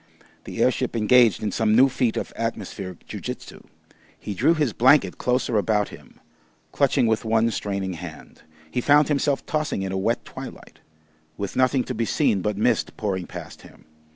The 0.45 0.63
airship 0.63 0.95
engaged 0.95 1.43
in 1.43 1.51
some 1.51 1.75
new 1.75 1.87
feat 1.87 2.17
of 2.17 2.33
atmospheric 2.35 3.05
Jiu 3.05 3.19
Jitsu. 3.19 3.61
He 4.19 4.33
drew 4.33 4.55
his 4.55 4.73
blanket 4.73 5.19
closer 5.19 5.59
about 5.59 5.89
him, 5.89 6.19
clutching 6.71 7.05
with 7.05 7.23
one 7.23 7.51
straining 7.51 7.93
hand. 7.93 8.41
He 8.71 8.81
found 8.81 9.09
himself 9.09 9.45
tossing 9.45 9.83
in 9.83 9.91
a 9.91 9.97
wet 9.99 10.25
twilight, 10.25 10.79
with 11.37 11.55
nothing 11.55 11.83
to 11.83 11.93
be 11.93 12.05
seen 12.05 12.41
but 12.41 12.57
mist 12.57 12.97
pouring 12.97 13.27
past 13.27 13.61
him. 13.61 13.85